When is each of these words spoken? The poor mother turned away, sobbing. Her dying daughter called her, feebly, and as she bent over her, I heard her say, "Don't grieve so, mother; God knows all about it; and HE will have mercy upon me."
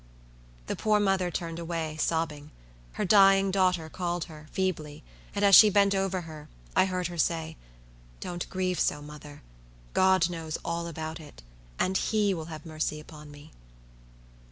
The 0.65 0.75
poor 0.75 0.99
mother 0.99 1.29
turned 1.29 1.59
away, 1.59 1.95
sobbing. 1.97 2.49
Her 2.93 3.05
dying 3.05 3.51
daughter 3.51 3.87
called 3.87 4.23
her, 4.23 4.47
feebly, 4.51 5.03
and 5.35 5.45
as 5.45 5.53
she 5.53 5.69
bent 5.69 5.93
over 5.93 6.21
her, 6.21 6.49
I 6.75 6.85
heard 6.85 7.05
her 7.05 7.19
say, 7.19 7.55
"Don't 8.19 8.49
grieve 8.49 8.79
so, 8.79 9.03
mother; 9.03 9.43
God 9.93 10.27
knows 10.27 10.57
all 10.65 10.87
about 10.87 11.19
it; 11.19 11.43
and 11.77 11.95
HE 11.97 12.33
will 12.33 12.45
have 12.45 12.65
mercy 12.65 12.99
upon 12.99 13.29
me." 13.29 13.51